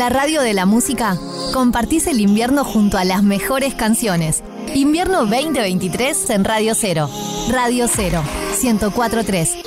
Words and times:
la 0.00 0.08
radio 0.08 0.40
de 0.40 0.54
la 0.54 0.64
música, 0.64 1.18
compartís 1.52 2.06
el 2.06 2.20
invierno 2.20 2.64
junto 2.64 2.96
a 2.96 3.04
las 3.04 3.22
mejores 3.22 3.74
canciones. 3.74 4.42
Invierno 4.74 5.26
2023 5.26 6.30
en 6.30 6.44
Radio 6.44 6.74
Cero. 6.74 7.10
Radio 7.50 7.86
Cero, 7.86 8.22
1043. 8.62 9.58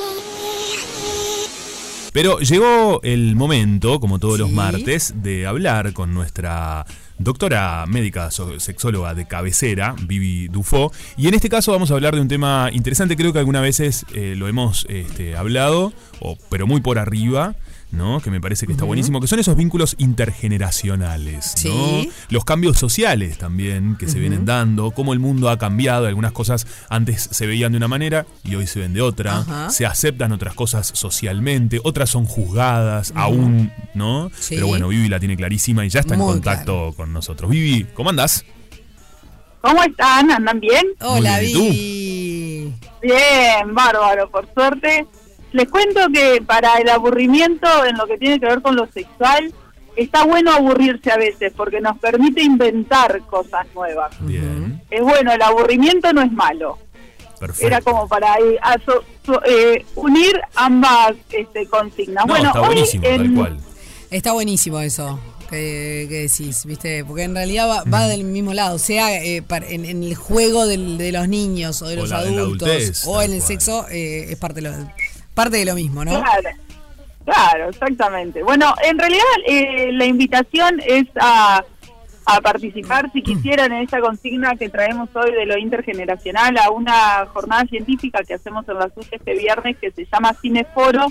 Pero 2.13 2.39
llegó 2.39 2.99
el 3.03 3.35
momento, 3.35 3.99
como 3.99 4.17
todos 4.17 4.39
los 4.39 4.51
martes, 4.51 5.13
de 5.17 5.45
hablar 5.45 5.93
con 5.93 6.15
nuestra 6.15 6.83
doctora 7.19 7.85
médica 7.87 8.31
sexóloga 8.31 9.13
de 9.13 9.27
cabecera, 9.27 9.93
Vivi 10.01 10.47
Dufo. 10.47 10.91
Y 11.15 11.27
en 11.27 11.35
este 11.35 11.47
caso 11.47 11.73
vamos 11.73 11.91
a 11.91 11.93
hablar 11.93 12.15
de 12.15 12.21
un 12.21 12.27
tema 12.27 12.69
interesante, 12.73 13.15
creo 13.15 13.33
que 13.33 13.39
algunas 13.39 13.61
veces 13.61 14.03
eh, 14.15 14.33
lo 14.35 14.47
hemos 14.47 14.87
este, 14.89 15.35
hablado, 15.35 15.93
o, 16.19 16.39
pero 16.49 16.65
muy 16.65 16.81
por 16.81 16.97
arriba. 16.97 17.55
¿No? 17.93 18.19
Que 18.19 18.31
me 18.31 18.41
parece 18.41 18.65
que 18.65 18.73
está 18.73 18.85
buenísimo, 18.85 19.21
que 19.21 19.27
son 19.27 19.39
esos 19.39 19.55
vínculos 19.55 19.95
intergeneracionales, 19.99 21.55
¿no? 21.63 22.01
Los 22.29 22.43
cambios 22.43 22.77
sociales 22.77 23.37
también 23.37 23.95
que 23.97 24.07
se 24.07 24.19
vienen 24.19 24.45
dando, 24.45 24.91
cómo 24.91 25.13
el 25.13 25.19
mundo 25.19 25.49
ha 25.49 25.57
cambiado, 25.57 26.07
algunas 26.07 26.31
cosas 26.31 26.65
antes 26.89 27.29
se 27.31 27.45
veían 27.45 27.71
de 27.71 27.77
una 27.77 27.87
manera 27.87 28.25
y 28.43 28.55
hoy 28.55 28.67
se 28.67 28.79
ven 28.79 28.93
de 28.93 29.01
otra, 29.01 29.69
se 29.69 29.85
aceptan 29.85 30.31
otras 30.31 30.55
cosas 30.55 30.91
socialmente, 30.93 31.79
otras 31.83 32.09
son 32.09 32.25
juzgadas 32.25 33.13
aún, 33.15 33.71
¿no? 33.93 34.31
Pero 34.49 34.67
bueno, 34.67 34.87
Vivi 34.87 35.07
la 35.07 35.19
tiene 35.19 35.37
clarísima 35.37 35.85
y 35.85 35.89
ya 35.89 35.99
está 35.99 36.15
en 36.15 36.21
contacto 36.21 36.93
con 36.97 37.13
nosotros. 37.13 37.49
Vivi, 37.49 37.85
¿cómo 37.93 38.09
andás? 38.09 38.43
¿Cómo 39.61 39.81
están? 39.83 40.29
¿Andan 40.31 40.59
bien? 40.59 40.83
Hola, 40.99 41.39
Vivi. 41.39 42.73
Bien, 43.01 43.73
bárbaro, 43.73 44.29
por 44.29 44.51
suerte. 44.53 45.05
Les 45.53 45.69
cuento 45.69 46.01
que 46.11 46.41
para 46.45 46.77
el 46.77 46.89
aburrimiento 46.89 47.67
en 47.85 47.95
lo 47.95 48.07
que 48.07 48.17
tiene 48.17 48.39
que 48.39 48.47
ver 48.47 48.61
con 48.61 48.75
lo 48.75 48.87
sexual, 48.87 49.53
está 49.95 50.25
bueno 50.25 50.51
aburrirse 50.51 51.11
a 51.11 51.17
veces 51.17 51.53
porque 51.55 51.79
nos 51.79 51.97
permite 51.99 52.41
inventar 52.41 53.21
cosas 53.27 53.67
nuevas. 53.75 54.11
Bien. 54.21 54.81
Es 54.89 55.01
bueno, 55.01 55.31
el 55.31 55.41
aburrimiento 55.41 56.11
no 56.11 56.21
es 56.21 56.31
malo. 56.31 56.79
Perfecto. 57.39 57.67
Era 57.67 57.81
como 57.81 58.07
para 58.07 58.35
eh, 59.45 59.85
unir 59.95 60.41
ambas 60.55 61.13
este, 61.29 61.67
consignas. 61.67 62.25
bueno, 62.25 62.47
está 62.47 62.61
buenísimo, 62.61 63.03
tal 63.03 63.33
cual. 63.33 63.59
Está 64.09 64.31
buenísimo 64.33 64.79
eso. 64.79 65.19
Que, 65.49 66.07
decís, 66.09 66.65
¿viste? 66.65 67.05
Porque 67.05 67.23
en 67.23 67.35
realidad 67.35 67.83
va, 67.93 68.07
del 68.07 68.23
mismo 68.23 68.55
lado, 68.55 68.79
sea 68.79 69.23
eh, 69.23 69.43
en, 69.49 70.03
el 70.03 70.15
juego 70.15 70.65
de 70.65 71.11
los 71.11 71.27
niños 71.27 71.79
o 71.83 71.87
de 71.87 71.95
los 71.95 72.11
adultos 72.11 73.03
o 73.05 73.21
en 73.21 73.33
el 73.33 73.41
sexo, 73.43 73.85
eh, 73.91 74.31
es 74.31 74.37
parte 74.37 74.61
de 74.61 74.69
lo, 74.71 74.75
parte 75.33 75.57
de 75.57 75.65
lo 75.65 75.75
mismo, 75.75 76.05
¿no? 76.05 76.11
Claro, 76.11 76.49
claro 77.25 77.69
exactamente. 77.69 78.43
Bueno, 78.43 78.73
en 78.83 78.97
realidad 78.97 79.23
eh, 79.47 79.91
la 79.91 80.05
invitación 80.05 80.81
es 80.85 81.05
a, 81.19 81.63
a 82.25 82.41
participar, 82.41 83.11
si 83.11 83.21
quisieran, 83.21 83.71
en 83.71 83.83
esta 83.83 83.99
consigna 83.99 84.55
que 84.55 84.69
traemos 84.69 85.09
hoy 85.13 85.31
de 85.31 85.45
lo 85.45 85.57
intergeneracional, 85.57 86.57
a 86.57 86.69
una 86.69 87.25
jornada 87.33 87.65
científica 87.65 88.21
que 88.25 88.35
hacemos 88.35 88.67
en 88.69 88.75
la 88.75 88.89
SUS 88.93 89.07
este 89.11 89.33
viernes 89.37 89.77
que 89.79 89.91
se 89.91 90.05
llama 90.05 90.33
Cineforo, 90.41 91.07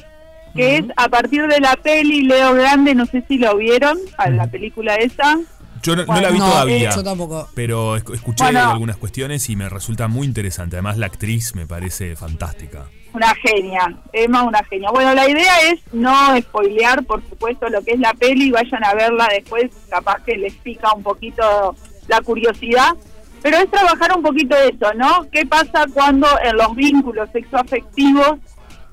que 0.54 0.78
es 0.78 0.84
a 0.96 1.08
partir 1.08 1.46
de 1.46 1.60
la 1.60 1.76
peli 1.76 2.22
Leo 2.22 2.54
Grande, 2.54 2.94
no 2.94 3.06
sé 3.06 3.24
si 3.26 3.38
lo 3.38 3.56
vieron, 3.56 3.98
a 4.18 4.30
la 4.30 4.46
película 4.46 4.96
esa. 4.96 5.38
Yo 5.82 5.96
no, 5.96 6.04
la 6.04 6.30
vi 6.30 6.38
todavía, 6.38 6.90
yo 6.94 7.02
tampoco. 7.02 7.48
pero 7.54 7.96
escuché 7.96 8.44
algunas 8.44 8.96
cuestiones 8.96 9.48
y 9.50 9.56
me 9.56 9.68
resulta 9.68 10.08
muy 10.08 10.26
interesante. 10.26 10.76
Además, 10.76 10.96
la 10.96 11.06
actriz 11.06 11.54
me 11.56 11.66
parece 11.66 12.14
fantástica. 12.14 12.86
Una 13.14 13.34
genia, 13.34 13.94
Emma 14.12 14.42
una 14.42 14.64
genia. 14.64 14.90
Bueno, 14.90 15.14
la 15.14 15.28
idea 15.28 15.60
es 15.70 15.80
no 15.92 16.36
spoilear, 16.38 17.04
por 17.04 17.22
supuesto, 17.28 17.68
lo 17.68 17.82
que 17.82 17.92
es 17.92 18.00
la 18.00 18.14
peli, 18.14 18.50
vayan 18.50 18.84
a 18.84 18.94
verla 18.94 19.28
después, 19.30 19.70
capaz 19.90 20.22
que 20.24 20.36
les 20.36 20.54
pica 20.54 20.92
un 20.94 21.02
poquito 21.02 21.76
la 22.08 22.20
curiosidad, 22.22 22.94
pero 23.42 23.58
es 23.58 23.70
trabajar 23.70 24.16
un 24.16 24.22
poquito 24.22 24.56
eso, 24.56 24.94
¿no? 24.94 25.26
¿Qué 25.30 25.44
pasa 25.44 25.86
cuando 25.92 26.26
en 26.42 26.56
los 26.56 26.74
vínculos 26.74 27.28
sexoafectivos 27.32 28.38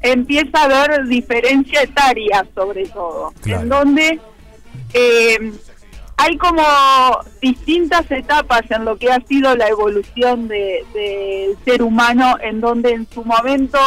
empieza 0.01 0.61
a 0.61 0.63
haber 0.63 1.05
diferencia 1.07 1.81
etaria, 1.81 2.45
sobre 2.55 2.87
todo, 2.87 3.33
en 3.45 3.69
donde 3.69 4.19
eh, 4.93 5.53
hay 6.17 6.37
como 6.37 6.63
distintas 7.41 8.09
etapas 8.11 8.69
en 8.69 8.85
lo 8.85 8.97
que 8.97 9.11
ha 9.11 9.21
sido 9.21 9.55
la 9.55 9.67
evolución 9.67 10.47
del 10.49 11.57
ser 11.63 11.81
humano, 11.81 12.35
en 12.41 12.59
donde 12.59 12.91
en 12.91 13.07
su 13.09 13.23
momento 13.23 13.79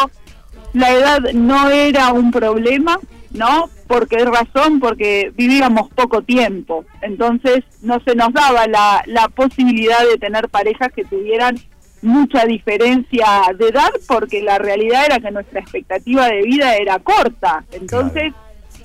la 0.72 0.90
edad 0.90 1.20
no 1.34 1.68
era 1.68 2.12
un 2.12 2.30
problema, 2.30 2.98
¿no? 3.30 3.68
Porque 3.86 4.16
es 4.16 4.26
razón, 4.26 4.80
porque 4.80 5.32
vivíamos 5.36 5.90
poco 5.90 6.22
tiempo, 6.22 6.84
entonces 7.02 7.64
no 7.82 8.00
se 8.04 8.14
nos 8.14 8.32
daba 8.32 8.66
la, 8.66 9.02
la 9.06 9.28
posibilidad 9.28 10.00
de 10.10 10.18
tener 10.18 10.48
parejas 10.48 10.92
que 10.94 11.04
tuvieran 11.04 11.56
mucha 12.00 12.44
diferencia 12.46 13.26
de 13.56 13.68
edad, 13.68 13.90
porque 14.08 14.42
la 14.42 14.58
realidad 14.58 15.04
era 15.06 15.20
que 15.20 15.30
nuestra 15.30 15.60
expectativa 15.60 16.26
de 16.26 16.42
vida 16.42 16.76
era 16.76 16.98
corta, 16.98 17.64
entonces 17.70 18.32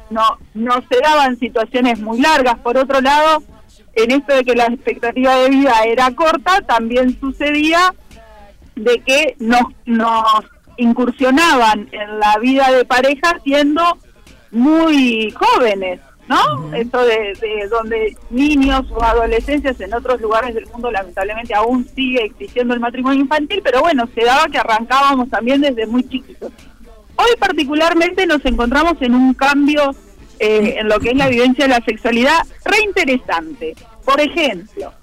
no, 0.10 0.38
no 0.54 0.74
se 0.90 1.00
daban 1.02 1.38
situaciones 1.40 2.00
muy 2.00 2.22
largas. 2.22 2.58
Por 2.60 2.78
otro 2.78 3.02
lado, 3.02 3.44
en 3.94 4.12
esto 4.12 4.36
de 4.36 4.44
que 4.44 4.56
la 4.56 4.66
expectativa 4.66 5.36
de 5.36 5.50
vida 5.50 5.74
era 5.86 6.12
corta, 6.12 6.62
también 6.62 7.20
sucedía 7.20 7.94
de 8.76 9.00
que 9.00 9.36
nos, 9.40 9.64
nos 9.86 10.46
incursionaban 10.78 11.90
en 11.92 12.20
la 12.20 12.38
vida 12.40 12.72
de 12.72 12.86
pareja 12.86 13.40
siendo 13.44 13.84
muy 14.52 15.32
jóvenes, 15.32 16.00
¿no? 16.28 16.74
Eso 16.74 17.02
de, 17.04 17.68
donde 17.70 18.16
niños 18.30 18.86
o 18.92 19.04
adolescencias 19.04 19.80
en 19.82 19.94
otros 19.94 20.22
lugares 20.22 20.56
del 20.56 20.68
mundo 20.68 20.92
lamentablemente 20.92 21.54
aún 21.54 21.88
sigue 21.96 22.24
existiendo 22.26 22.74
el 22.74 22.80
matrimonio 22.80 23.22
infantil, 23.22 23.62
pero 23.64 23.82
bueno, 23.82 24.08
se 24.14 24.24
daba 24.24 24.48
que 24.48 24.58
arrancábamos 24.58 25.30
también 25.30 25.62
desde 25.62 25.88
muy 25.88 26.04
chiquitos. 26.08 26.52
Hoy 27.16 27.36
particularmente 27.40 28.28
nos 28.28 28.46
encontramos 28.46 28.94
en 29.02 29.16
un 29.16 29.34
cambio 29.34 29.96
eh, 30.40 30.76
en 30.80 30.88
lo 30.88 31.00
que 31.00 31.10
es 31.10 31.16
la 31.16 31.30
vivencia 31.30 31.66
de 31.66 31.70
la 31.70 31.84
sexualidad 31.84 32.46
reinteresante. 32.64 33.76
Por 34.06 34.22
ejemplo, 34.22 34.94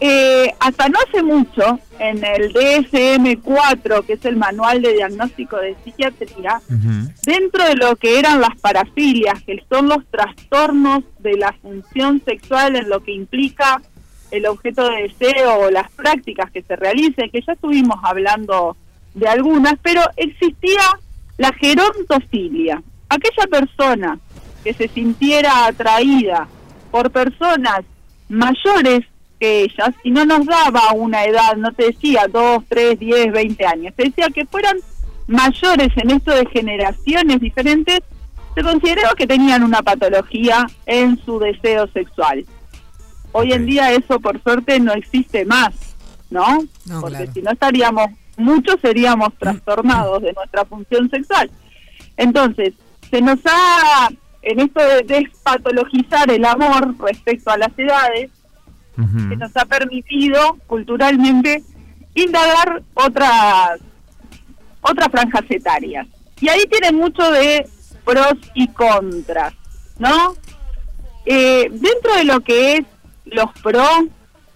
eh, 0.00 0.54
hasta 0.60 0.88
no 0.88 0.98
hace 1.06 1.22
mucho, 1.22 1.78
en 1.98 2.22
el 2.24 2.52
DSM-4, 2.52 4.04
que 4.04 4.14
es 4.14 4.24
el 4.26 4.36
Manual 4.36 4.82
de 4.82 4.92
Diagnóstico 4.92 5.56
de 5.56 5.74
Psiquiatría, 5.82 6.60
dentro 7.24 7.64
de 7.64 7.76
lo 7.76 7.96
que 7.96 8.18
eran 8.18 8.40
las 8.40 8.58
parafilias, 8.60 9.42
que 9.42 9.64
son 9.70 9.88
los 9.88 10.04
trastornos 10.10 11.04
de 11.20 11.36
la 11.38 11.52
función 11.62 12.22
sexual 12.24 12.76
en 12.76 12.88
lo 12.88 13.02
que 13.02 13.12
implica 13.12 13.80
el 14.30 14.46
objeto 14.46 14.88
de 14.90 15.04
deseo 15.04 15.60
o 15.60 15.70
las 15.70 15.90
prácticas 15.92 16.50
que 16.50 16.62
se 16.62 16.76
realicen, 16.76 17.30
que 17.30 17.40
ya 17.40 17.54
estuvimos 17.54 17.96
hablando 18.02 18.76
de 19.14 19.28
algunas, 19.28 19.74
pero 19.82 20.02
existía 20.16 20.82
la 21.38 21.52
gerontofilia. 21.54 22.82
Aquella 23.08 23.46
persona 23.50 24.18
que 24.62 24.74
se 24.74 24.88
sintiera 24.88 25.66
atraída 25.66 26.48
por 26.90 27.10
personas 27.10 27.80
mayores 28.28 29.06
que 29.38 29.62
ellas 29.62 29.94
y 30.02 30.10
no 30.10 30.24
nos 30.24 30.46
daba 30.46 30.92
una 30.94 31.24
edad, 31.24 31.56
no 31.56 31.72
te 31.72 31.86
decía 31.86 32.26
2, 32.30 32.64
3, 32.68 32.98
10, 32.98 33.32
20 33.32 33.66
años, 33.66 33.94
te 33.94 34.04
decía 34.04 34.28
que 34.34 34.46
fueran 34.46 34.76
mayores 35.26 35.88
en 35.96 36.10
esto 36.10 36.32
de 36.32 36.46
generaciones 36.46 37.40
diferentes, 37.40 38.00
se 38.54 38.62
consideraba 38.62 39.14
que 39.14 39.26
tenían 39.26 39.62
una 39.62 39.82
patología 39.82 40.66
en 40.86 41.18
su 41.24 41.38
deseo 41.38 41.86
sexual. 41.88 42.46
Hoy 43.32 43.52
en 43.52 43.66
día 43.66 43.92
eso 43.92 44.18
por 44.18 44.42
suerte 44.42 44.80
no 44.80 44.92
existe 44.92 45.44
más, 45.44 45.74
¿no? 46.30 46.60
Porque 47.00 47.26
si 47.34 47.42
no 47.42 47.50
estaríamos, 47.50 48.06
muchos 48.38 48.76
seríamos 48.80 49.34
trastornados 49.38 50.22
de 50.22 50.32
nuestra 50.32 50.64
función 50.64 51.10
sexual. 51.10 51.50
Entonces, 52.16 52.72
se 53.10 53.20
nos 53.20 53.38
ha, 53.44 54.08
en 54.42 54.60
esto 54.60 54.80
de 54.80 55.02
despatologizar 55.02 56.30
el 56.30 56.44
amor 56.44 56.94
respecto 56.98 57.50
a 57.50 57.58
las 57.58 57.78
edades, 57.78 58.30
que 58.96 59.36
nos 59.36 59.54
ha 59.56 59.64
permitido 59.66 60.56
culturalmente 60.66 61.62
indagar 62.14 62.82
otras 62.94 63.78
otras 64.80 65.08
franjas 65.10 65.44
etarias. 65.50 66.06
Y 66.40 66.48
ahí 66.48 66.64
tiene 66.70 66.92
mucho 66.92 67.30
de 67.30 67.66
pros 68.04 68.34
y 68.54 68.68
contras, 68.68 69.54
¿no? 69.98 70.34
Eh, 71.24 71.68
dentro 71.70 72.14
de 72.16 72.24
lo 72.24 72.40
que 72.40 72.76
es 72.76 72.84
los 73.24 73.50
pros, 73.62 74.04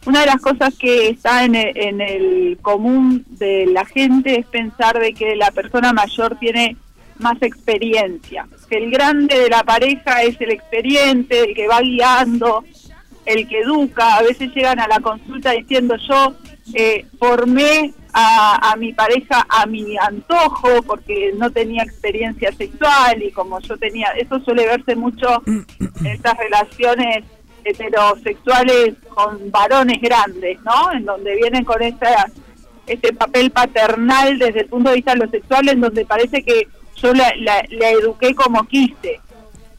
una 0.07 0.21
de 0.21 0.27
las 0.27 0.41
cosas 0.41 0.75
que 0.79 1.09
está 1.09 1.45
en 1.45 1.55
el, 1.57 1.77
en 1.77 2.01
el 2.01 2.59
común 2.63 3.25
de 3.29 3.67
la 3.67 3.85
gente 3.85 4.39
es 4.39 4.47
pensar 4.47 4.99
de 4.99 5.13
que 5.13 5.35
la 5.37 5.51
persona 5.51 5.93
mayor 5.93 6.39
tiene 6.39 6.77
más 7.19 7.37
experiencia, 7.43 8.47
que 8.69 8.77
el 8.77 8.91
grande 8.91 9.39
de 9.39 9.49
la 9.51 9.63
pareja 9.63 10.23
es 10.23 10.41
el 10.41 10.53
experiente, 10.53 11.41
el 11.41 11.55
que 11.55 11.69
va 11.69 11.81
guiando, 11.81 12.65
el 13.31 13.47
que 13.49 13.61
educa, 13.61 14.17
a 14.17 14.23
veces 14.23 14.53
llegan 14.55 14.81
a 14.81 14.89
la 14.89 15.01
consulta 15.01 15.53
diciendo 15.53 15.95
yo 16.09 16.35
eh, 16.75 17.07
formé 17.19 17.93
a, 18.13 18.75
mi 18.77 18.93
pareja 18.93 19.47
a 19.49 19.67
mi 19.67 19.97
antojo 19.99 20.83
porque 20.83 21.33
no 21.37 21.49
tenía 21.51 21.85
experiencia 21.85 22.51
sexual 22.53 23.23
y 23.23 23.31
como 23.31 23.61
yo 23.61 23.77
tenía, 23.77 24.09
eso 24.19 24.41
suele 24.41 24.67
verse 24.67 24.97
mucho 24.97 25.43
en 25.47 26.07
estas 26.07 26.37
relaciones 26.39 27.25
heterosexuales 27.65 28.95
con 29.15 29.51
varones 29.53 30.01
grandes, 30.01 30.59
¿no? 30.63 30.93
En 30.93 31.05
donde 31.05 31.37
vienen 31.37 31.65
con 31.65 31.81
esa, 31.83 32.27
ese 32.87 33.13
papel 33.13 33.53
paternal 33.53 34.39
desde 34.39 34.63
el 34.63 34.67
punto 34.67 34.91
de 34.91 34.97
vista 34.97 35.13
de 35.13 35.19
lo 35.19 35.31
sexual, 35.31 35.69
en 35.69 35.81
donde 35.81 36.05
parece 36.05 36.43
que 36.43 36.67
yo 36.97 37.15
la, 37.15 37.33
la 37.39 37.91
eduqué 37.91 38.35
como 38.35 38.67
quise. 38.67 39.21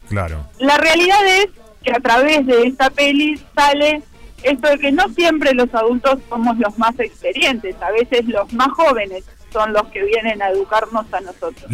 Claro. 0.08 0.46
La 0.58 0.78
realidad 0.78 1.26
es 1.26 1.48
que 1.82 1.92
a 1.92 2.00
través 2.00 2.46
de 2.46 2.62
esta 2.64 2.90
peli 2.90 3.38
sale 3.54 4.02
esto 4.42 4.68
de 4.68 4.78
que 4.78 4.92
no 4.92 5.08
siempre 5.10 5.54
los 5.54 5.72
adultos 5.74 6.18
somos 6.28 6.58
los 6.58 6.76
más 6.78 6.98
experientes, 6.98 7.76
a 7.80 7.90
veces 7.92 8.26
los 8.26 8.52
más 8.52 8.68
jóvenes 8.72 9.24
son 9.52 9.72
los 9.72 9.86
que 9.88 10.02
vienen 10.02 10.40
a 10.40 10.48
educarnos 10.48 11.04
a 11.12 11.20
nosotros. 11.20 11.70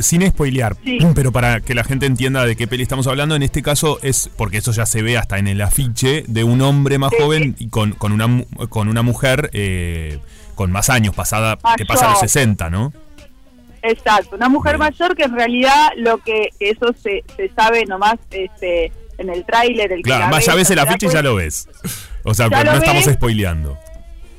sin 0.00 0.28
spoilear, 0.28 0.76
pero 1.14 1.32
para 1.32 1.60
que 1.60 1.74
la 1.74 1.84
gente 1.84 2.06
entienda 2.06 2.44
de 2.44 2.54
qué 2.54 2.66
peli 2.66 2.82
estamos 2.82 3.06
hablando, 3.06 3.34
en 3.34 3.42
este 3.42 3.62
caso 3.62 3.98
es, 4.02 4.30
porque 4.36 4.58
eso 4.58 4.72
ya 4.72 4.86
se 4.86 5.02
ve 5.02 5.16
hasta 5.16 5.38
en 5.38 5.48
el 5.48 5.60
afiche, 5.62 6.24
de 6.28 6.44
un 6.44 6.60
hombre 6.60 6.98
más 6.98 7.12
joven 7.18 7.56
y 7.58 7.68
con, 7.68 7.92
con, 7.92 8.12
una, 8.12 8.44
con 8.68 8.88
una 8.88 9.02
mujer 9.02 9.50
eh, 9.52 10.18
con 10.54 10.70
más 10.70 10.90
años, 10.90 11.14
pasada 11.14 11.58
que 11.76 11.86
pasa 11.86 12.10
los 12.10 12.20
60, 12.20 12.70
¿no? 12.70 12.92
Exacto, 13.88 14.36
una 14.36 14.48
mujer 14.48 14.78
mayor 14.78 15.14
que 15.14 15.24
en 15.24 15.34
realidad 15.34 15.90
lo 15.96 16.18
que 16.18 16.50
eso 16.60 16.92
se, 16.92 17.24
se 17.36 17.48
sabe 17.54 17.84
nomás 17.86 18.16
este 18.30 18.92
en 19.18 19.30
el 19.30 19.44
tráiler. 19.44 19.92
El 19.92 20.02
claro, 20.02 20.28
más 20.28 20.44
ya 20.44 20.54
ves 20.54 20.70
el 20.70 20.78
afiche 20.78 21.06
y 21.06 21.10
ya 21.10 21.22
lo 21.22 21.36
ves. 21.36 21.68
O 22.24 22.34
sea, 22.34 22.48
no 22.48 22.72
estamos 22.72 23.04
spoileando. 23.04 23.78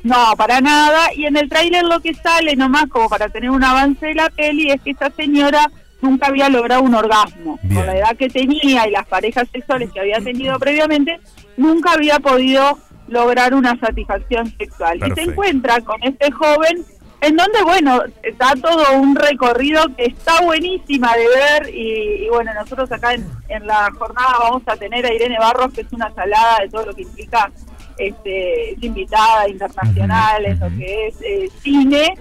No, 0.03 0.33
para 0.37 0.61
nada. 0.61 1.13
Y 1.13 1.25
en 1.25 1.37
el 1.37 1.49
tráiler 1.49 1.83
lo 1.83 1.99
que 1.99 2.13
sale 2.13 2.55
nomás 2.55 2.87
como 2.87 3.09
para 3.09 3.29
tener 3.29 3.49
un 3.49 3.63
avance 3.63 4.05
de 4.05 4.15
la 4.15 4.29
peli 4.29 4.71
es 4.71 4.81
que 4.81 4.91
esta 4.91 5.09
señora 5.11 5.69
nunca 6.01 6.27
había 6.27 6.49
logrado 6.49 6.81
un 6.81 6.95
orgasmo. 6.95 7.59
Con 7.61 7.85
la 7.85 7.97
edad 7.97 8.15
que 8.15 8.29
tenía 8.29 8.87
y 8.87 8.91
las 8.91 9.07
parejas 9.07 9.47
sexuales 9.51 9.91
que 9.91 9.99
había 9.99 10.19
tenido 10.21 10.57
previamente, 10.59 11.19
nunca 11.57 11.93
había 11.93 12.19
podido 12.19 12.77
lograr 13.07 13.53
una 13.53 13.77
satisfacción 13.79 14.53
sexual. 14.57 14.99
Y 15.05 15.11
se 15.13 15.21
encuentra 15.29 15.81
con 15.81 16.01
este 16.03 16.31
joven 16.31 16.85
en 17.27 17.35
donde, 17.35 17.61
bueno, 17.63 18.01
está 18.23 18.53
todo 18.61 18.93
un 18.93 19.15
recorrido 19.15 19.83
que 19.97 20.05
está 20.05 20.41
buenísima 20.41 21.13
de 21.15 21.27
ver 21.27 21.75
y, 21.75 22.27
bueno, 22.29 22.53
nosotros 22.53 22.89
acá 22.91 23.13
en, 23.13 23.67
la 23.67 23.91
jornada 23.97 24.35
vamos 24.39 24.63
a 24.65 24.77
tener 24.77 25.05
a 25.05 25.13
Irene 25.13 25.37
Barros, 25.37 25.73
que 25.73 25.81
es 25.81 25.91
una 25.91 26.13
salada 26.13 26.59
de 26.61 26.69
todo 26.69 26.85
lo 26.85 26.93
que 26.93 27.01
implica, 27.01 27.51
este, 27.97 28.71
es 28.71 28.83
invitada 28.83 29.49
internacional 29.49 30.45
en 30.45 30.59
lo 30.59 30.69
que 30.69 31.07
es 31.07 31.15
eh, 31.21 31.49
cine. 31.61 32.17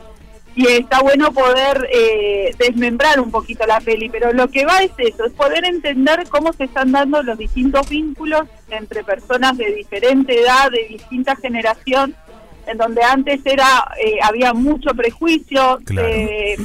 Y 0.56 0.66
está 0.68 1.00
bueno 1.02 1.32
poder 1.32 1.86
eh, 1.92 2.50
desmembrar 2.58 3.20
un 3.20 3.30
poquito 3.30 3.66
la 3.66 3.78
peli, 3.78 4.08
pero 4.08 4.32
lo 4.32 4.48
que 4.48 4.64
va 4.64 4.82
es 4.82 4.90
eso, 4.96 5.26
es 5.26 5.32
poder 5.34 5.66
entender 5.66 6.26
cómo 6.30 6.52
se 6.54 6.64
están 6.64 6.92
dando 6.92 7.22
los 7.22 7.36
distintos 7.36 7.86
vínculos 7.90 8.48
entre 8.70 9.04
personas 9.04 9.58
de 9.58 9.70
diferente 9.74 10.40
edad, 10.40 10.70
de 10.70 10.86
distinta 10.88 11.36
generación, 11.36 12.16
en 12.66 12.78
donde 12.78 13.02
antes 13.02 13.40
era 13.44 13.88
eh, 14.02 14.18
había 14.22 14.52
mucho 14.52 14.90
prejuicio. 14.94 15.78
Eh, 15.96 16.56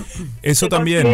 Eso 0.41 0.67
también. 0.67 1.07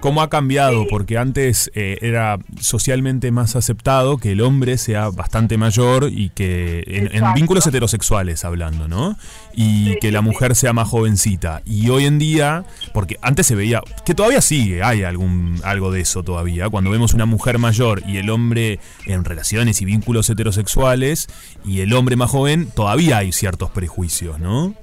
¿Cómo 0.00 0.22
ha 0.22 0.30
cambiado? 0.30 0.86
Porque 0.88 1.18
antes 1.18 1.72
eh, 1.74 1.98
era 2.02 2.38
socialmente 2.60 3.32
más 3.32 3.56
aceptado 3.56 4.18
que 4.18 4.32
el 4.32 4.42
hombre 4.42 4.78
sea 4.78 5.10
bastante 5.10 5.58
mayor 5.58 6.08
y 6.12 6.30
que, 6.30 6.84
en, 6.86 7.34
vínculos 7.34 7.66
heterosexuales 7.66 8.44
hablando, 8.44 8.86
¿no? 8.86 9.16
Y 9.54 9.98
que 9.98 10.12
la 10.12 10.20
mujer 10.20 10.54
sea 10.54 10.72
más 10.72 10.86
jovencita. 10.86 11.62
Y 11.64 11.88
hoy 11.88 12.06
en 12.06 12.20
día, 12.20 12.64
porque 12.94 13.18
antes 13.22 13.48
se 13.48 13.56
veía, 13.56 13.82
que 14.06 14.14
todavía 14.14 14.40
sigue, 14.40 14.84
hay 14.84 15.02
algún 15.02 15.60
algo 15.64 15.90
de 15.90 16.02
eso 16.02 16.22
todavía, 16.22 16.68
cuando 16.68 16.90
vemos 16.90 17.12
una 17.12 17.26
mujer 17.26 17.58
mayor 17.58 18.02
y 18.06 18.18
el 18.18 18.30
hombre 18.30 18.78
en 19.04 19.24
relaciones 19.24 19.82
y 19.82 19.84
vínculos 19.84 20.30
heterosexuales 20.30 21.26
y 21.64 21.80
el 21.80 21.92
hombre 21.92 22.14
más 22.14 22.30
joven, 22.30 22.70
todavía 22.70 23.18
hay 23.18 23.32
ciertos 23.32 23.70
prejuicios, 23.70 24.38
¿no? 24.38 24.74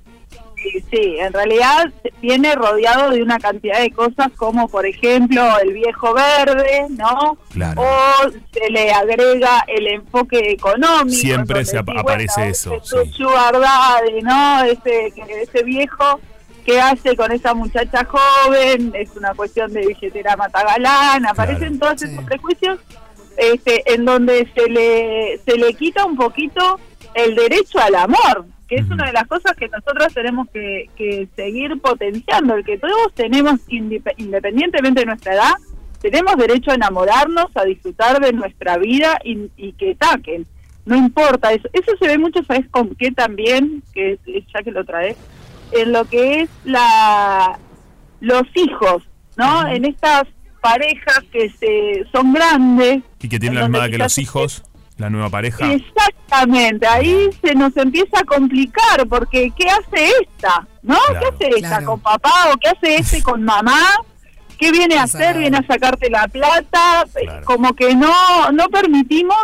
Sí, 0.91 1.17
en 1.19 1.33
realidad 1.33 1.91
viene 2.21 2.55
rodeado 2.55 3.11
de 3.11 3.21
una 3.21 3.39
cantidad 3.39 3.79
de 3.79 3.91
cosas 3.91 4.31
como, 4.35 4.67
por 4.67 4.85
ejemplo, 4.85 5.41
el 5.59 5.73
viejo 5.73 6.13
verde, 6.13 6.85
¿no? 6.89 7.37
O 7.77 8.29
se 8.53 8.69
le 8.69 8.91
agrega 8.91 9.63
el 9.67 9.87
enfoque 9.87 10.51
económico. 10.51 11.09
Siempre 11.09 11.65
se 11.65 11.77
aparece 11.77 12.49
eso. 12.49 12.75
Ese 12.75 13.05
sí. 13.05 13.23
¿no? 14.23 14.63
Ese, 14.63 15.13
ese 15.41 15.63
viejo 15.63 16.19
que 16.65 16.81
hace 16.81 17.15
con 17.15 17.31
esa 17.31 17.53
muchacha 17.53 18.05
joven, 18.05 18.91
es 18.95 19.15
una 19.15 19.33
cuestión 19.35 19.71
de 19.71 19.85
billetera 19.85 20.35
matagalán, 20.35 21.25
aparecen 21.27 21.77
todos 21.77 22.01
esos 22.01 22.23
prejuicios 22.25 22.79
este, 23.37 23.93
en 23.93 24.05
donde 24.05 24.49
se 24.55 24.67
le, 24.69 25.39
se 25.45 25.57
le 25.57 25.73
quita 25.73 26.05
un 26.05 26.15
poquito 26.15 26.79
el 27.13 27.35
derecho 27.35 27.79
al 27.79 27.95
amor, 27.95 28.45
que 28.75 28.81
es 28.81 28.89
una 28.89 29.05
de 29.05 29.13
las 29.13 29.27
cosas 29.27 29.55
que 29.57 29.69
nosotros 29.69 30.13
tenemos 30.13 30.47
que, 30.51 31.27
seguir 31.35 31.79
potenciando, 31.79 32.55
el 32.55 32.65
que 32.65 32.77
todos 32.77 33.13
tenemos, 33.13 33.61
independientemente 33.69 34.99
de 34.99 35.05
nuestra 35.05 35.33
edad, 35.33 35.53
tenemos 36.01 36.35
derecho 36.35 36.71
a 36.71 36.75
enamorarnos, 36.75 37.45
a 37.55 37.63
disfrutar 37.63 38.19
de 38.19 38.33
nuestra 38.33 38.77
vida 38.77 39.17
y, 39.23 39.71
que 39.73 39.95
taquen. 39.95 40.45
No 40.85 40.95
importa 40.97 41.53
eso. 41.53 41.69
Eso 41.71 41.93
se 41.99 42.07
ve 42.07 42.17
mucho, 42.17 42.43
¿sabes 42.43 42.67
con 42.69 42.93
qué 42.95 43.11
también? 43.11 43.81
Que 43.93 44.19
ya 44.53 44.61
que 44.61 44.71
lo 44.71 44.83
trae, 44.83 45.15
en 45.71 45.93
lo 45.93 46.05
que 46.05 46.41
es 46.41 46.49
la 46.65 47.57
los 48.19 48.43
hijos, 48.55 49.03
¿no? 49.37 49.67
En 49.67 49.85
estas 49.85 50.23
parejas 50.61 51.21
que 51.31 51.49
se 51.49 52.05
son 52.11 52.33
grandes. 52.33 53.03
Y 53.21 53.29
que 53.29 53.39
tienen 53.39 53.59
la 53.59 53.67
misma 53.67 53.85
edad 53.85 53.91
que 53.91 53.97
los 53.97 54.17
hijos 54.17 54.63
la 54.97 55.09
nueva 55.09 55.29
pareja. 55.29 55.71
Exactamente, 55.71 56.87
ahí 56.87 57.29
se 57.43 57.53
nos 57.55 57.75
empieza 57.77 58.19
a 58.19 58.23
complicar 58.23 59.07
porque 59.09 59.51
¿qué 59.55 59.67
hace 59.67 60.11
esta? 60.21 60.67
¿No? 60.81 60.97
¿Qué 61.19 61.45
hace 61.45 61.59
esta 61.59 61.83
con 61.83 61.99
papá 61.99 62.51
o 62.53 62.57
qué 62.57 62.69
hace 62.69 62.95
este 62.95 63.21
con 63.21 63.43
mamá? 63.43 63.79
¿Qué 64.57 64.71
viene 64.71 64.97
a 64.97 65.03
hacer? 65.03 65.37
Viene 65.37 65.57
a 65.57 65.67
sacarte 65.67 66.09
la 66.09 66.27
plata, 66.27 67.05
como 67.43 67.73
que 67.73 67.93
no 67.95 68.51
no 68.51 68.69
permitimos 68.69 69.37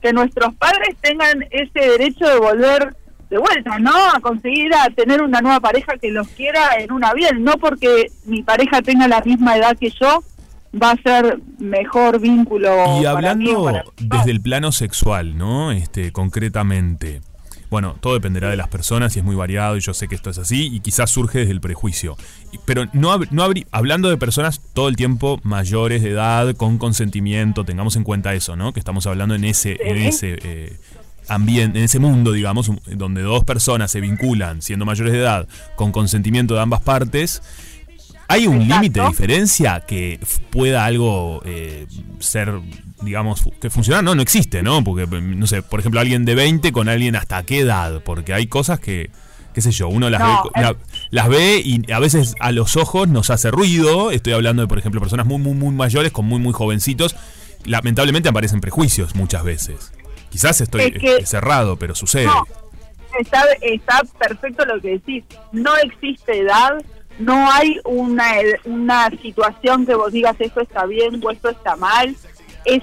que 0.00 0.12
nuestros 0.12 0.54
padres 0.54 0.96
tengan 1.00 1.44
ese 1.50 1.80
derecho 1.80 2.26
de 2.26 2.38
volver 2.38 2.94
de 3.30 3.38
vuelta, 3.38 3.78
¿no? 3.78 3.92
A 4.14 4.20
conseguir 4.20 4.72
a 4.74 4.90
tener 4.90 5.22
una 5.22 5.40
nueva 5.40 5.58
pareja 5.58 5.96
que 5.96 6.10
los 6.10 6.28
quiera 6.28 6.76
en 6.78 6.92
una 6.92 7.12
bien, 7.14 7.42
no 7.42 7.54
porque 7.54 8.12
mi 8.26 8.42
pareja 8.42 8.82
tenga 8.82 9.08
la 9.08 9.22
misma 9.22 9.56
edad 9.56 9.76
que 9.76 9.90
yo, 9.90 10.22
va 10.80 10.92
a 10.92 10.96
ser 10.96 11.40
mejor 11.58 12.20
vínculo. 12.20 13.00
Y 13.00 13.06
hablando 13.06 13.72
desde 13.98 14.30
el 14.30 14.40
plano 14.40 14.72
sexual, 14.72 15.36
¿no? 15.36 15.72
Este, 15.72 16.12
concretamente. 16.12 17.20
Bueno, 17.70 17.96
todo 18.00 18.14
dependerá 18.14 18.50
de 18.50 18.56
las 18.56 18.68
personas 18.68 19.16
y 19.16 19.18
es 19.18 19.24
muy 19.24 19.34
variado 19.34 19.76
y 19.76 19.80
yo 19.80 19.94
sé 19.94 20.06
que 20.06 20.14
esto 20.14 20.30
es 20.30 20.38
así 20.38 20.68
y 20.72 20.78
quizás 20.78 21.10
surge 21.10 21.40
desde 21.40 21.52
el 21.52 21.60
prejuicio. 21.60 22.16
Pero 22.66 22.86
no, 22.92 23.18
no 23.30 23.48
hablando 23.72 24.10
de 24.10 24.16
personas 24.16 24.60
todo 24.74 24.88
el 24.88 24.94
tiempo 24.94 25.40
mayores 25.42 26.02
de 26.02 26.10
edad, 26.10 26.54
con 26.54 26.78
consentimiento, 26.78 27.64
tengamos 27.64 27.96
en 27.96 28.04
cuenta 28.04 28.32
eso, 28.34 28.54
¿no? 28.54 28.72
Que 28.72 28.78
estamos 28.78 29.06
hablando 29.08 29.34
en 29.34 29.44
ese, 29.44 29.76
en 29.80 29.96
ese 29.96 30.38
eh, 30.44 30.76
ambiente, 31.26 31.78
en 31.78 31.84
ese 31.84 31.98
mundo, 31.98 32.30
digamos, 32.30 32.70
donde 32.86 33.22
dos 33.22 33.42
personas 33.42 33.90
se 33.90 34.00
vinculan 34.00 34.62
siendo 34.62 34.84
mayores 34.84 35.12
de 35.12 35.18
edad 35.18 35.48
con 35.74 35.90
consentimiento 35.90 36.54
de 36.54 36.60
ambas 36.60 36.82
partes 36.82 37.42
¿Hay 38.28 38.46
un 38.46 38.66
límite 38.66 39.00
de 39.00 39.08
diferencia 39.08 39.80
que 39.80 40.18
pueda 40.50 40.84
algo 40.84 41.42
eh, 41.44 41.86
ser, 42.20 42.52
digamos, 43.02 43.44
que 43.60 43.70
funcione? 43.70 44.02
No, 44.02 44.14
no 44.14 44.22
existe, 44.22 44.62
¿no? 44.62 44.82
Porque, 44.82 45.06
no 45.06 45.46
sé, 45.46 45.62
por 45.62 45.80
ejemplo, 45.80 46.00
alguien 46.00 46.24
de 46.24 46.34
20 46.34 46.72
con 46.72 46.88
alguien 46.88 47.16
hasta 47.16 47.42
qué 47.42 47.60
edad, 47.60 48.02
porque 48.02 48.32
hay 48.32 48.46
cosas 48.46 48.80
que, 48.80 49.10
qué 49.52 49.60
sé 49.60 49.72
yo, 49.72 49.88
uno 49.88 50.08
las, 50.10 50.22
ve, 50.22 50.76
las 51.10 51.28
ve 51.28 51.62
y 51.64 51.90
a 51.92 51.98
veces 51.98 52.34
a 52.40 52.50
los 52.50 52.76
ojos 52.76 53.08
nos 53.08 53.30
hace 53.30 53.50
ruido. 53.50 54.10
Estoy 54.10 54.32
hablando 54.32 54.62
de, 54.62 54.68
por 54.68 54.78
ejemplo, 54.78 55.00
personas 55.00 55.26
muy, 55.26 55.38
muy, 55.38 55.54
muy 55.54 55.74
mayores 55.74 56.10
con 56.10 56.24
muy, 56.24 56.40
muy 56.40 56.52
jovencitos. 56.52 57.16
Lamentablemente 57.64 58.28
aparecen 58.28 58.60
prejuicios 58.60 59.14
muchas 59.14 59.44
veces. 59.44 59.92
Quizás 60.30 60.60
estoy 60.60 60.92
cerrado, 61.24 61.76
pero 61.78 61.94
sucede. 61.94 62.28
está, 63.20 63.44
está 63.60 64.02
perfecto 64.18 64.64
lo 64.64 64.80
que 64.80 64.88
decís. 64.98 65.24
No 65.52 65.76
existe 65.76 66.40
edad 66.40 66.82
no 67.18 67.50
hay 67.50 67.80
una, 67.84 68.32
una 68.64 69.10
situación 69.10 69.86
que 69.86 69.94
vos 69.94 70.12
digas 70.12 70.36
esto 70.38 70.60
está 70.60 70.86
bien 70.86 71.20
o 71.24 71.30
esto 71.30 71.50
está 71.50 71.76
mal. 71.76 72.14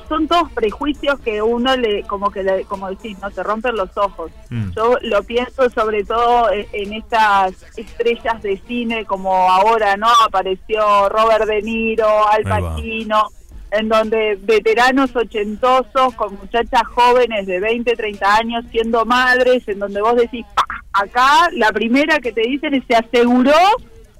son 0.08 0.28
todos 0.28 0.52
prejuicios 0.54 1.20
que 1.20 1.42
uno 1.42 1.76
le, 1.76 2.04
como 2.04 2.32
que 2.32 2.44
le, 2.44 2.64
como 2.66 2.90
decís, 2.90 3.18
no 3.22 3.30
te 3.32 3.44
rompen 3.44 3.76
los 3.76 3.96
ojos. 3.98 4.32
Mm. 4.50 4.72
Yo 4.76 4.98
lo 5.02 5.24
pienso 5.24 5.70
sobre 5.70 6.04
todo 6.04 6.50
en, 6.52 6.94
estas 6.94 7.54
estrellas 7.78 8.42
de 8.42 8.62
cine 8.68 9.06
como 9.06 9.34
ahora, 9.52 9.98
¿no? 9.98 10.10
Apareció 10.26 11.10
Robert 11.10 11.46
De 11.46 11.62
Niro, 11.62 12.28
Al 12.30 12.44
Pacino, 12.44 13.24
en 13.72 13.90
donde 13.90 14.38
veteranos 14.42 15.16
ochentosos 15.16 16.14
con 16.16 16.36
muchachas 16.36 16.84
jóvenes 16.94 17.48
de 17.48 17.60
20, 17.60 17.96
30 17.96 18.36
años 18.36 18.66
siendo 18.72 19.06
madres, 19.06 19.68
en 19.68 19.80
donde 19.80 20.02
vos 20.02 20.16
decís, 20.16 20.46
acá 20.94 21.50
la 21.54 21.72
primera 21.72 22.20
que 22.20 22.32
te 22.32 22.42
dicen 22.42 22.74
es 22.74 22.84
se 22.88 22.96
aseguró 22.96 23.54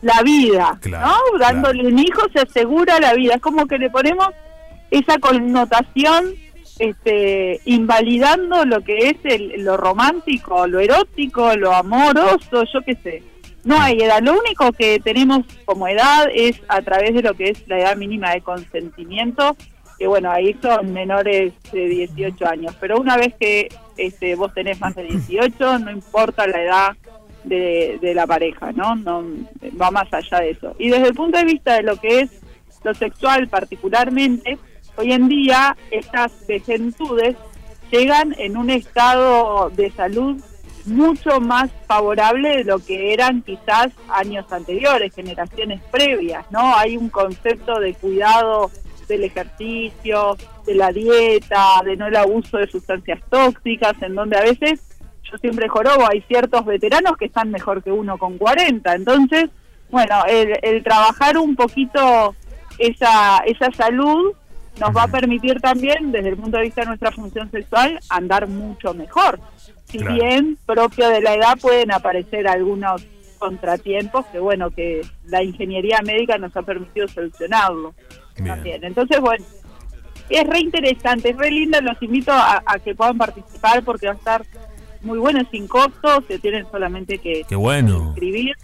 la 0.02 0.22
vida, 0.24 0.80
¿no? 0.90 1.16
Dándole 1.40 1.88
un 1.88 2.00
hijo 2.00 2.22
se 2.34 2.42
asegura 2.42 3.00
la 3.00 3.14
vida. 3.14 3.36
Es 3.36 3.42
como 3.42 3.68
que 3.68 3.78
le 3.78 3.90
ponemos 3.90 4.30
esa 4.90 5.20
connotación 5.20 6.34
este, 6.80 7.62
invalidando 7.66 8.66
lo 8.66 8.82
que 8.82 9.10
es 9.10 9.18
el, 9.24 9.64
lo 9.64 9.78
romántico, 9.78 10.66
lo 10.68 10.80
erótico, 10.80 11.56
lo 11.56 11.74
amoroso, 11.74 12.64
yo 12.74 12.82
qué 12.86 12.96
sé. 12.96 13.24
No 13.64 13.80
hay 13.80 14.00
edad, 14.02 14.22
lo 14.24 14.34
único 14.34 14.72
que 14.72 15.00
tenemos 15.00 15.46
como 15.66 15.88
edad 15.88 16.28
es 16.34 16.60
a 16.68 16.82
través 16.82 17.14
de 17.14 17.22
lo 17.22 17.36
que 17.36 17.50
es 17.50 17.68
la 17.68 17.78
edad 17.78 17.96
mínima 17.96 18.32
de 18.32 18.42
consentimiento, 18.42 19.56
que 20.00 20.08
bueno, 20.08 20.32
ahí 20.32 20.58
son 20.60 20.92
menores 20.92 21.54
de 21.72 21.88
18 21.88 22.48
años, 22.48 22.76
pero 22.80 23.00
una 23.00 23.18
vez 23.18 23.36
que 23.40 23.70
este, 23.98 24.34
vos 24.34 24.52
tenés 24.56 24.82
más 24.82 24.96
de 24.96 25.04
18, 25.04 25.78
no 25.78 25.92
importa 25.92 26.48
la 26.48 26.64
edad 26.64 26.98
de, 27.44 28.00
de 28.02 28.14
la 28.14 28.28
pareja, 28.28 28.72
¿no? 28.72 28.96
¿no? 28.96 29.24
Va 29.82 29.92
más 29.92 30.12
allá 30.14 30.40
de 30.40 30.52
eso. 30.52 30.76
Y 30.80 30.90
desde 30.90 31.08
el 31.08 31.14
punto 31.14 31.38
de 31.38 31.46
vista 31.46 31.76
de 31.76 31.84
lo 31.84 31.98
que 31.98 32.22
es 32.22 32.42
lo 32.84 32.94
sexual 32.94 33.48
particularmente, 33.48 34.58
hoy 34.98 35.14
en 35.14 35.28
día 35.28 35.78
estas 35.92 36.46
vejentudes 36.48 37.36
llegan 37.92 38.36
en 38.38 38.58
un 38.58 38.70
estado 38.70 39.70
de 39.70 39.92
salud 39.92 40.42
mucho 40.86 41.40
más 41.40 41.70
favorable 41.88 42.58
de 42.58 42.64
lo 42.64 42.80
que 42.80 43.14
eran 43.14 43.42
quizás 43.44 43.92
años 44.10 44.52
anteriores, 44.52 45.14
generaciones 45.14 45.82
previas, 45.92 46.46
¿no? 46.52 46.76
Hay 46.76 46.98
un 46.98 47.10
concepto 47.10 47.80
de 47.80 47.94
cuidado 47.94 48.72
del 49.08 49.26
ejercicio, 49.26 50.38
de 50.66 50.76
la 50.76 50.92
dieta, 50.92 51.82
de 51.86 51.98
no 51.98 52.08
el 52.08 52.16
abuso 52.16 52.58
de 52.58 52.68
sustancias 52.68 53.20
tóxicas, 53.30 53.94
en 54.02 54.16
donde 54.16 54.38
a 54.38 54.42
veces, 54.42 54.82
yo 55.24 55.38
siempre 55.38 55.70
jorobo, 55.70 56.08
hay 56.10 56.22
ciertos 56.22 56.66
veteranos 56.66 57.18
que 57.18 57.26
están 57.26 57.52
mejor 57.52 57.84
que 57.84 57.92
uno 57.92 58.18
con 58.18 58.38
40. 58.38 58.94
Entonces, 58.94 59.50
bueno, 59.90 60.16
el, 60.28 60.58
el 60.62 60.84
trabajar 60.84 61.38
un 61.38 61.56
poquito 61.56 62.36
esa, 62.78 63.40
esa 63.46 63.72
salud 63.72 64.34
nos 64.80 64.96
va 64.96 65.04
a 65.04 65.08
permitir 65.08 65.60
también, 65.60 66.12
desde 66.12 66.30
el 66.30 66.38
punto 66.38 66.58
de 66.58 66.64
vista 66.64 66.82
de 66.82 66.88
nuestra 66.88 67.12
función 67.12 67.52
sexual, 67.52 68.00
andar 68.10 68.48
mucho 68.48 68.94
mejor. 68.94 69.40
Si 69.86 69.98
bien 69.98 70.58
propio 70.66 71.10
de 71.10 71.22
la 71.22 71.34
edad 71.34 71.58
pueden 71.60 71.92
aparecer 71.92 72.48
algunos 72.48 73.06
contratiempos 73.38 74.26
que, 74.28 74.40
bueno, 74.40 74.72
que 74.72 75.02
la 75.26 75.44
ingeniería 75.44 76.00
médica 76.04 76.38
nos 76.38 76.56
ha 76.56 76.62
permitido 76.62 77.08
solucionarlo 77.08 77.94
también. 78.46 78.84
Entonces, 78.84 79.20
bueno, 79.20 79.44
es 80.30 80.48
re 80.48 80.60
interesante, 80.60 81.32
es 81.32 81.38
re 81.38 81.52
lindo, 81.52 81.82
los 81.82 82.02
invito 82.02 82.32
a, 82.32 82.64
que 82.84 82.96
puedan 82.96 83.18
participar 83.18 83.84
porque 83.84 84.08
va 84.08 84.14
a 84.14 84.16
estar 84.16 84.46
muy 85.04 85.20
bueno, 85.20 85.42
sin 85.52 85.68
costo, 85.68 86.24
se 86.28 86.40
tienen 86.40 86.66
solamente 86.72 87.18
que 87.18 87.44
Qué 87.48 87.56
bueno. 87.56 88.08
inscribir. 88.08 88.56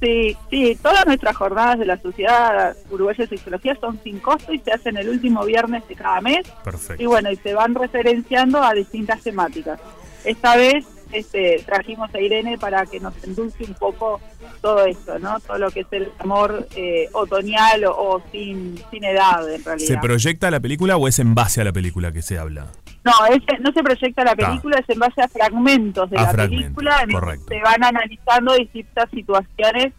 Sí, 0.00 0.34
sí, 0.48 0.78
todas 0.82 1.04
nuestras 1.04 1.36
jornadas 1.36 1.78
de 1.78 1.84
la 1.84 2.00
Sociedad 2.00 2.74
Uruguaya 2.90 3.24
de 3.24 3.36
Sexología 3.36 3.76
son 3.78 4.00
sin 4.02 4.18
costo 4.18 4.52
y 4.54 4.58
se 4.60 4.72
hacen 4.72 4.96
el 4.96 5.10
último 5.10 5.44
viernes 5.44 5.86
de 5.88 5.94
cada 5.94 6.22
mes. 6.22 6.48
Perfecto. 6.64 7.02
Y 7.02 7.06
bueno, 7.06 7.30
y 7.30 7.36
se 7.36 7.52
van 7.52 7.74
referenciando 7.74 8.62
a 8.62 8.72
distintas 8.72 9.20
temáticas. 9.22 9.78
Esta 10.24 10.56
vez 10.56 10.86
este, 11.12 11.62
trajimos 11.66 12.14
a 12.14 12.20
Irene 12.20 12.58
para 12.58 12.86
que 12.86 13.00
nos 13.00 13.12
endulce 13.24 13.64
un 13.64 13.74
poco 13.74 14.20
todo 14.60 14.84
esto, 14.84 15.18
¿no? 15.18 15.40
Todo 15.40 15.58
lo 15.58 15.70
que 15.70 15.80
es 15.80 15.86
el 15.90 16.10
amor 16.18 16.66
eh, 16.76 17.08
otoñal 17.12 17.84
o, 17.86 18.22
sin, 18.30 18.80
sin 18.90 19.04
edad, 19.04 19.52
en 19.52 19.64
realidad. 19.64 19.88
¿Se 19.88 19.98
proyecta 19.98 20.50
la 20.50 20.60
película 20.60 20.96
o 20.96 21.08
es 21.08 21.18
en 21.18 21.34
base 21.34 21.60
a 21.60 21.64
la 21.64 21.72
película 21.72 22.12
que 22.12 22.22
se 22.22 22.38
habla? 22.38 22.66
No, 23.02 23.12
no 23.60 23.72
se 23.72 23.82
proyecta 23.82 24.24
la 24.24 24.36
película, 24.36 24.78
es 24.78 24.88
en 24.88 24.98
base 24.98 25.22
a 25.22 25.28
fragmentos 25.28 26.10
de 26.10 26.16
la 26.16 26.32
película. 26.32 27.06
Se 27.48 27.60
van 27.60 27.82
analizando 27.82 28.54
distintas 28.54 29.08
situaciones 29.10 29.94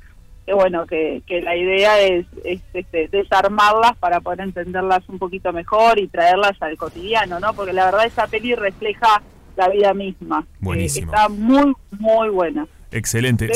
que, 0.45 0.53
bueno, 0.53 0.85
que, 0.85 1.21
que 1.25 1.41
la 1.41 1.55
idea 1.55 1.99
es, 1.99 2.25
este, 2.43 3.07
desarmarlas 3.07 3.97
para 3.97 4.19
poder 4.21 4.41
entenderlas 4.41 5.07
un 5.07 5.17
poquito 5.19 5.51
mejor 5.51 5.99
y 5.99 6.07
traerlas 6.07 6.61
al 6.61 6.77
cotidiano, 6.77 7.39
¿no? 7.39 7.53
Porque 7.53 7.73
la 7.73 7.85
verdad 7.85 8.05
esa 8.05 8.27
peli 8.27 8.55
refleja 8.55 9.21
la 9.61 9.69
vida 9.69 9.93
misma. 9.93 10.45
Buenísimo. 10.59 11.13
está 11.13 11.29
muy, 11.29 11.73
muy 11.99 12.29
buena. 12.29 12.67
Excelente. 12.91 13.51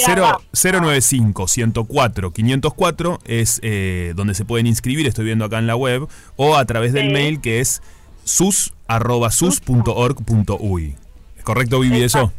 095 0.54 1.48
104 1.48 2.32
504 2.32 3.20
es 3.26 3.60
eh, 3.64 4.14
donde 4.16 4.34
se 4.34 4.46
pueden 4.46 4.66
inscribir, 4.68 5.08
estoy 5.08 5.26
viendo 5.26 5.44
acá 5.46 5.60
en 5.60 5.68
la 5.68 5.76
web, 5.76 6.08
o 6.38 6.56
a 6.56 6.64
través 6.66 6.94
del 6.94 7.12
mail 7.12 7.42
que 7.42 7.60
es 7.60 7.82
sus.sus.org.uy. 8.24 10.96
¿Es 11.38 11.44
correcto, 11.44 11.82
Vivi, 11.82 12.04
eso? 12.04 12.32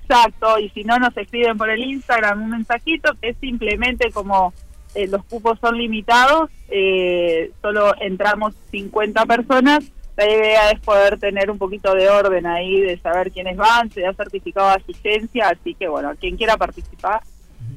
Exacto, 0.00 0.58
y 0.58 0.68
si 0.70 0.82
no 0.84 0.98
nos 0.98 1.16
escriben 1.16 1.56
por 1.56 1.70
el 1.70 1.82
Instagram 1.82 2.42
un 2.42 2.50
mensajito 2.50 3.12
que 3.20 3.30
es 3.30 3.36
simplemente 3.40 4.10
como 4.10 4.52
eh, 4.94 5.06
los 5.06 5.24
cupos 5.24 5.58
son 5.60 5.78
limitados, 5.78 6.50
eh, 6.68 7.52
solo 7.62 7.94
entramos 8.00 8.54
50 8.70 9.24
personas, 9.26 9.84
la 10.18 10.28
idea 10.28 10.70
es 10.72 10.80
poder 10.80 11.16
tener 11.20 11.48
un 11.48 11.58
poquito 11.58 11.94
de 11.94 12.08
orden 12.08 12.44
ahí, 12.44 12.80
de 12.80 12.98
saber 12.98 13.30
quiénes 13.30 13.56
van, 13.56 13.88
se 13.92 14.00
da 14.00 14.12
certificado 14.14 14.66
de 14.66 14.74
asistencia, 14.74 15.48
así 15.48 15.74
que 15.74 15.86
bueno, 15.86 16.12
quien 16.18 16.36
quiera 16.36 16.56
participar, 16.56 17.22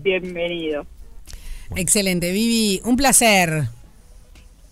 bienvenido. 0.02 0.88
Excelente, 1.76 2.32
Vivi, 2.32 2.82
un 2.84 2.98
placer. 2.98 3.66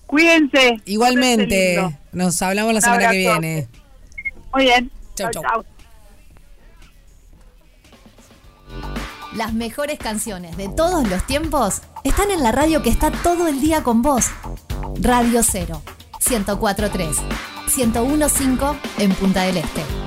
Cuídense. 0.07 0.77
Igualmente, 0.85 1.77
nos 2.11 2.41
hablamos 2.41 2.73
la 2.73 2.81
semana 2.81 3.11
que 3.11 3.17
viene. 3.17 3.67
Muy 4.51 4.63
bien. 4.63 4.91
Chau, 5.15 5.29
chau. 5.29 5.63
Las 9.35 9.53
mejores 9.53 9.99
canciones 9.99 10.57
de 10.57 10.69
todos 10.69 11.07
los 11.07 11.23
tiempos 11.27 11.83
están 12.03 12.31
en 12.31 12.41
la 12.41 12.51
radio 12.51 12.81
que 12.81 12.89
está 12.89 13.11
todo 13.11 13.47
el 13.47 13.61
día 13.61 13.83
con 13.83 14.01
vos. 14.01 14.31
Radio 14.99 15.43
0, 15.43 15.83
1043, 16.27 17.17
1015 17.77 18.79
en 18.97 19.11
Punta 19.11 19.43
del 19.43 19.57
Este. 19.57 19.99